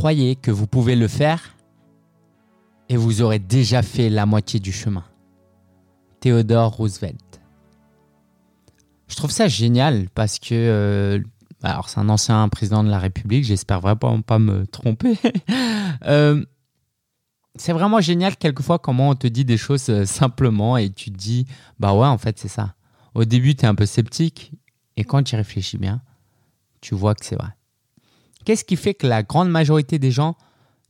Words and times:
croyez 0.00 0.34
que 0.34 0.50
vous 0.50 0.66
pouvez 0.66 0.96
le 0.96 1.08
faire 1.08 1.54
et 2.88 2.96
vous 2.96 3.20
aurez 3.20 3.38
déjà 3.38 3.82
fait 3.82 4.08
la 4.08 4.24
moitié 4.24 4.58
du 4.58 4.72
chemin. 4.72 5.04
Theodore 6.20 6.74
Roosevelt. 6.74 7.42
Je 9.08 9.14
trouve 9.14 9.30
ça 9.30 9.46
génial 9.46 10.08
parce 10.14 10.38
que 10.38 10.54
euh, 10.54 11.20
alors 11.62 11.90
c'est 11.90 12.00
un 12.00 12.08
ancien 12.08 12.48
président 12.48 12.82
de 12.82 12.88
la 12.88 12.98
République, 12.98 13.44
j'espère 13.44 13.82
vraiment 13.82 14.22
pas 14.22 14.38
me 14.38 14.66
tromper. 14.66 15.18
Euh, 16.06 16.42
c'est 17.56 17.74
vraiment 17.74 18.00
génial 18.00 18.36
quelquefois 18.38 18.78
comment 18.78 19.10
on 19.10 19.14
te 19.14 19.26
dit 19.26 19.44
des 19.44 19.58
choses 19.58 19.90
euh, 19.90 20.06
simplement 20.06 20.78
et 20.78 20.88
tu 20.88 21.10
te 21.10 21.16
dis 21.18 21.44
bah 21.78 21.92
ouais 21.92 22.06
en 22.06 22.16
fait 22.16 22.38
c'est 22.38 22.48
ça. 22.48 22.74
Au 23.14 23.26
début 23.26 23.54
tu 23.54 23.66
es 23.66 23.68
un 23.68 23.74
peu 23.74 23.84
sceptique 23.84 24.52
et 24.96 25.04
quand 25.04 25.22
tu 25.22 25.36
réfléchis 25.36 25.76
bien, 25.76 26.00
tu 26.80 26.94
vois 26.94 27.14
que 27.14 27.26
c'est 27.26 27.36
vrai. 27.36 27.50
Qu'est-ce 28.50 28.64
qui 28.64 28.74
fait 28.74 28.94
que 28.94 29.06
la 29.06 29.22
grande 29.22 29.48
majorité 29.48 30.00
des 30.00 30.10
gens 30.10 30.36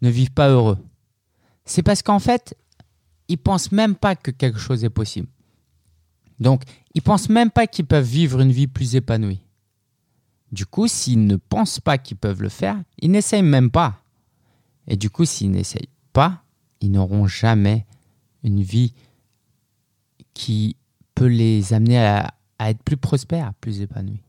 ne 0.00 0.10
vivent 0.10 0.30
pas 0.30 0.48
heureux? 0.48 0.78
C'est 1.64 1.82
parce 1.82 2.02
qu'en 2.02 2.20
fait, 2.20 2.56
ils 3.26 3.36
pensent 3.36 3.72
même 3.72 3.96
pas 3.96 4.14
que 4.14 4.30
quelque 4.30 4.60
chose 4.60 4.84
est 4.84 4.90
possible. 4.90 5.26
Donc, 6.38 6.62
ils 6.94 7.02
pensent 7.02 7.28
même 7.28 7.50
pas 7.50 7.66
qu'ils 7.66 7.84
peuvent 7.84 8.06
vivre 8.06 8.38
une 8.38 8.52
vie 8.52 8.68
plus 8.68 8.94
épanouie. 8.94 9.40
Du 10.52 10.66
coup, 10.66 10.86
s'ils 10.86 11.26
ne 11.26 11.34
pensent 11.34 11.80
pas 11.80 11.98
qu'ils 11.98 12.16
peuvent 12.16 12.42
le 12.42 12.48
faire, 12.48 12.80
ils 13.00 13.10
n'essayent 13.10 13.42
même 13.42 13.72
pas. 13.72 14.04
Et 14.86 14.96
du 14.96 15.10
coup, 15.10 15.24
s'ils 15.24 15.50
n'essayent 15.50 15.90
pas, 16.12 16.44
ils 16.80 16.92
n'auront 16.92 17.26
jamais 17.26 17.86
une 18.44 18.62
vie 18.62 18.94
qui 20.32 20.76
peut 21.16 21.26
les 21.26 21.72
amener 21.72 21.98
à, 21.98 22.32
être 22.60 22.84
plus 22.84 22.96
prospères, 22.96 23.52
plus 23.60 23.80
épanouis. 23.80 24.22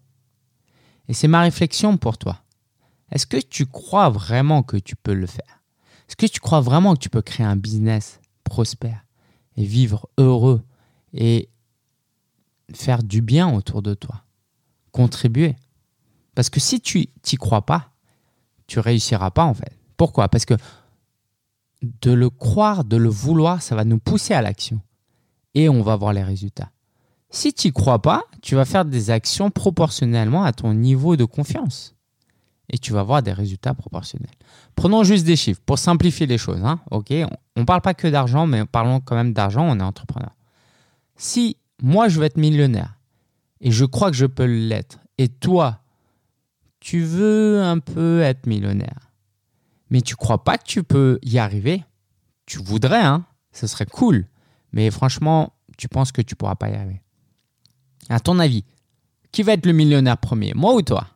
Et 1.07 1.13
c'est 1.13 1.27
ma 1.27 1.41
réflexion 1.41 1.95
pour 1.95 2.17
toi. 2.17 2.41
Est-ce 3.11 3.25
que 3.25 3.37
tu 3.37 3.65
crois 3.65 4.09
vraiment 4.09 4.63
que 4.63 4.77
tu 4.77 4.95
peux 4.95 5.13
le 5.13 5.27
faire? 5.27 5.63
Est-ce 6.07 6.15
que 6.15 6.25
tu 6.25 6.39
crois 6.39 6.61
vraiment 6.61 6.93
que 6.93 6.99
tu 6.99 7.09
peux 7.09 7.21
créer 7.21 7.45
un 7.45 7.55
business 7.55 8.19
prospère 8.43 9.05
et 9.57 9.65
vivre 9.65 10.09
heureux 10.17 10.63
et 11.13 11.49
faire 12.73 13.03
du 13.03 13.21
bien 13.21 13.53
autour 13.53 13.81
de 13.81 13.93
toi? 13.93 14.23
Contribuer? 14.91 15.55
Parce 16.35 16.49
que 16.49 16.59
si 16.59 16.81
tu 16.81 17.07
t'y 17.21 17.35
crois 17.35 17.65
pas, 17.65 17.91
tu 18.67 18.79
réussiras 18.79 19.31
pas 19.31 19.45
en 19.45 19.53
fait. 19.53 19.77
Pourquoi? 19.97 20.29
Parce 20.29 20.45
que 20.45 20.55
de 21.81 22.11
le 22.11 22.29
croire, 22.29 22.83
de 22.83 22.97
le 22.97 23.09
vouloir, 23.09 23.61
ça 23.61 23.75
va 23.75 23.85
nous 23.85 23.99
pousser 23.99 24.33
à 24.33 24.41
l'action. 24.41 24.81
Et 25.53 25.69
on 25.69 25.81
va 25.81 25.95
voir 25.95 26.13
les 26.13 26.23
résultats. 26.23 26.71
Si 27.29 27.53
tu 27.53 27.67
n'y 27.67 27.73
crois 27.73 28.01
pas, 28.01 28.23
tu 28.41 28.55
vas 28.55 28.65
faire 28.65 28.85
des 28.85 29.11
actions 29.11 29.51
proportionnellement 29.51 30.43
à 30.43 30.53
ton 30.53 30.73
niveau 30.73 31.15
de 31.15 31.25
confiance. 31.25 31.95
Et 32.69 32.77
tu 32.77 32.93
vas 32.93 33.03
voir 33.03 33.23
des 33.23 33.33
résultats 33.33 33.73
proportionnels. 33.73 34.29
Prenons 34.75 35.03
juste 35.03 35.25
des 35.25 35.35
chiffres 35.35 35.61
pour 35.65 35.79
simplifier 35.79 36.27
les 36.27 36.37
choses. 36.37 36.63
Hein, 36.63 36.79
on 36.91 37.01
ne 37.57 37.63
parle 37.63 37.81
pas 37.81 37.93
que 37.93 38.07
d'argent, 38.07 38.45
mais 38.45 38.65
parlons 38.65 38.99
quand 38.99 39.15
même 39.15 39.33
d'argent, 39.33 39.65
on 39.67 39.79
est 39.79 39.83
entrepreneur. 39.83 40.35
Si 41.15 41.57
moi 41.81 42.07
je 42.07 42.19
veux 42.19 42.25
être 42.25 42.37
millionnaire 42.37 42.95
et 43.61 43.71
je 43.71 43.85
crois 43.85 44.11
que 44.11 44.17
je 44.17 44.25
peux 44.25 44.45
l'être, 44.45 44.99
et 45.17 45.27
toi 45.27 45.79
tu 46.79 47.01
veux 47.01 47.61
un 47.61 47.79
peu 47.79 48.21
être 48.21 48.45
millionnaire, 48.45 49.11
mais 49.89 50.01
tu 50.01 50.15
crois 50.15 50.43
pas 50.43 50.57
que 50.57 50.63
tu 50.63 50.83
peux 50.83 51.19
y 51.23 51.37
arriver. 51.37 51.83
Tu 52.45 52.59
voudrais, 52.59 53.01
hein, 53.01 53.25
ce 53.51 53.67
serait 53.67 53.85
cool, 53.85 54.27
mais 54.71 54.89
franchement, 54.91 55.53
tu 55.77 55.87
penses 55.87 56.11
que 56.11 56.21
tu 56.21 56.35
pourras 56.35 56.55
pas 56.55 56.69
y 56.69 56.75
arriver. 56.75 57.01
À 58.09 58.19
ton 58.19 58.39
avis, 58.39 58.63
qui 59.31 59.43
va 59.43 59.53
être 59.53 59.65
le 59.65 59.73
millionnaire 59.73 60.17
premier, 60.17 60.53
moi 60.55 60.73
ou 60.73 60.81
toi? 60.81 61.07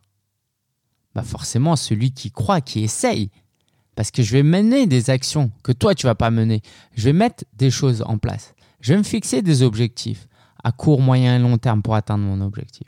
Bah 1.16 1.24
forcément 1.24 1.76
celui 1.76 2.12
qui 2.12 2.32
croit, 2.32 2.62
qui 2.62 2.82
essaye. 2.84 3.30
Parce 3.96 4.10
que 4.10 4.24
je 4.24 4.32
vais 4.32 4.44
mener 4.44 4.88
des 4.88 5.10
actions 5.10 5.52
que 5.64 5.72
toi 5.72 5.94
tu 5.94 6.08
vas 6.08 6.16
pas 6.16 6.32
mener. 6.32 6.62
Je 6.96 7.04
vais 7.06 7.14
mettre 7.14 7.46
des 7.54 7.70
choses 7.70 8.04
en 8.08 8.18
place. 8.18 8.56
Je 8.80 8.94
vais 8.94 8.98
me 8.98 9.04
fixer 9.04 9.42
des 9.42 9.62
objectifs 9.62 10.28
à 10.64 10.72
court, 10.72 11.02
moyen 11.02 11.36
et 11.36 11.40
long 11.40 11.58
terme 11.58 11.82
pour 11.82 11.96
atteindre 11.96 12.24
mon 12.24 12.42
objectif. 12.42 12.88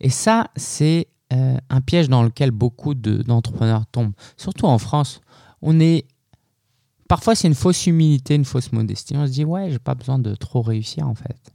Et 0.00 0.10
ça, 0.10 0.50
c'est 0.56 1.08
euh, 1.32 1.56
un 1.70 1.80
piège 1.80 2.08
dans 2.08 2.22
lequel 2.22 2.50
beaucoup 2.50 2.94
d'entrepreneurs 2.94 3.86
tombent. 3.86 4.12
Surtout 4.36 4.66
en 4.66 4.78
France, 4.78 5.20
on 5.62 5.80
est 5.80 6.06
parfois 7.08 7.34
c'est 7.34 7.48
une 7.48 7.54
fausse 7.54 7.86
humilité, 7.86 8.34
une 8.34 8.44
fausse 8.44 8.72
modestie. 8.72 9.16
On 9.16 9.26
se 9.26 9.32
dit 9.32 9.44
ouais, 9.44 9.70
j'ai 9.70 9.78
pas 9.78 9.94
besoin 9.94 10.18
de 10.18 10.34
trop 10.34 10.60
réussir 10.60 11.08
en 11.08 11.14
fait. 11.14 11.54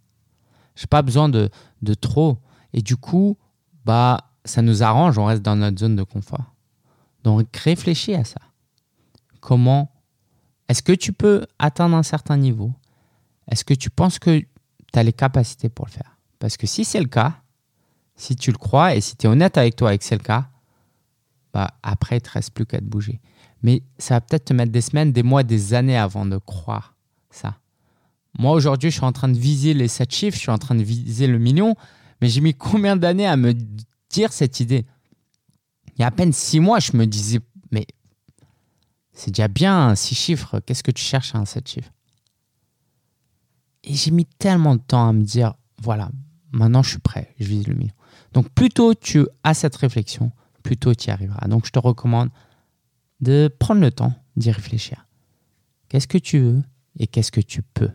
J'ai 0.75 0.88
pas 0.88 1.01
besoin 1.01 1.29
de, 1.29 1.50
de 1.81 1.94
trop. 1.94 2.39
Et 2.73 2.81
du 2.81 2.95
coup, 2.95 3.38
bah 3.85 4.31
ça 4.46 4.62
nous 4.62 4.84
arrange, 4.84 5.18
on 5.18 5.25
reste 5.25 5.41
dans 5.41 5.56
notre 5.56 5.79
zone 5.79 5.96
de 5.96 6.03
confort. 6.03 6.53
Donc 7.24 7.56
réfléchis 7.56 8.16
à 8.16 8.24
ça. 8.24 8.41
Comment 9.40 9.91
est-ce 10.68 10.81
que 10.81 10.94
tu 10.94 11.13
peux 11.13 11.46
atteindre 11.59 11.96
un 11.96 12.03
certain 12.03 12.38
niveau? 12.38 12.72
Est-ce 13.47 13.66
que 13.66 13.74
tu 13.74 13.90
penses 13.90 14.19
que 14.19 14.40
tu 14.40 14.47
as 15.00 15.03
les 15.03 15.13
capacités 15.13 15.69
pour 15.69 15.85
le 15.85 15.91
faire? 15.91 16.18
Parce 16.40 16.57
que 16.57 16.68
si 16.68 16.85
c'est 16.85 17.00
le 17.00 17.07
cas, 17.07 17.41
si 18.16 18.35
tu 18.35 18.51
le 18.51 18.57
crois 18.57 18.96
et 18.96 19.01
si 19.01 19.16
tu 19.16 19.25
es 19.25 19.30
honnête 19.30 19.57
avec 19.57 19.75
toi 19.75 19.94
et 19.94 19.97
que 19.97 20.03
c'est 20.03 20.18
le 20.18 20.24
cas, 20.24 20.47
bah 21.53 21.72
après, 21.84 22.18
il 22.18 22.22
ne 22.22 22.25
te 22.25 22.30
reste 22.31 22.53
plus 22.53 22.66
qu'à 22.66 22.80
te 22.80 22.85
bouger. 22.85 23.19
Mais 23.63 23.84
ça 23.97 24.16
va 24.16 24.22
peut-être 24.22 24.46
te 24.46 24.53
mettre 24.53 24.72
des 24.72 24.81
semaines, 24.81 25.12
des 25.12 25.24
mois, 25.24 25.44
des 25.44 25.74
années 25.74 25.97
avant 25.97 26.25
de 26.25 26.38
croire 26.38 26.96
ça. 27.30 27.57
Moi, 28.40 28.51
aujourd'hui, 28.53 28.90
je 28.90 28.96
suis 28.96 29.06
en 29.06 29.12
train 29.12 29.28
de 29.28 29.38
viser 29.38 29.74
les 29.74 29.88
7 29.88 30.13
chiffres, 30.13 30.38
je 30.38 30.41
suis 30.41 30.51
en 30.51 30.57
train 30.57 30.75
de 30.75 30.84
viser 30.84 31.28
le 31.28 31.38
million, 31.38 31.75
mais 32.22 32.30
j'ai 32.30 32.41
mis 32.41 32.53
combien 32.53 32.96
d'années 32.96 33.28
à 33.28 33.35
me 33.35 33.53
dire 34.11 34.33
cette 34.33 34.59
idée 34.59 34.85
Il 35.95 36.01
y 36.01 36.03
a 36.03 36.07
à 36.07 36.11
peine 36.11 36.33
6 36.33 36.59
mois, 36.59 36.79
je 36.79 36.95
me 36.95 37.05
disais, 37.05 37.39
mais 37.72 37.85
c'est 39.13 39.31
déjà 39.31 39.47
bien 39.47 39.95
6 39.95 40.16
chiffres, 40.16 40.59
qu'est-ce 40.59 40.83
que 40.83 40.91
tu 40.91 41.03
cherches 41.03 41.35
à 41.35 41.39
un 41.39 41.45
7 41.45 41.67
chiffres? 41.67 41.91
Et 43.83 43.95
j'ai 43.95 44.11
mis 44.11 44.25
tellement 44.25 44.75
de 44.75 44.81
temps 44.81 45.09
à 45.09 45.13
me 45.13 45.23
dire, 45.23 45.55
voilà, 45.81 46.11
maintenant 46.51 46.83
je 46.83 46.91
suis 46.91 47.00
prêt, 47.00 47.33
je 47.39 47.45
vise 47.45 47.67
le 47.67 47.73
million. 47.73 47.94
Donc 48.33 48.50
plus 48.50 48.69
tôt 48.69 48.94
tu 48.94 49.25
as 49.44 49.53
cette 49.53 49.75
réflexion, 49.75 50.31
plus 50.63 50.77
tôt 50.77 50.94
tu 50.94 51.07
y 51.07 51.11
arriveras. 51.11 51.47
Donc 51.47 51.66
je 51.66 51.71
te 51.71 51.79
recommande 51.79 52.29
de 53.19 53.53
prendre 53.59 53.81
le 53.81 53.91
temps 53.91 54.13
d'y 54.35 54.51
réfléchir. 54.51 55.05
Qu'est-ce 55.89 56.07
que 56.07 56.17
tu 56.17 56.39
veux 56.39 56.63
et 57.00 57.07
qu'est-ce 57.07 57.31
que 57.31 57.41
tu 57.41 57.61
peux? 57.61 57.91